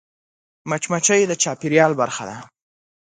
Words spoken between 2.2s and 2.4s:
ده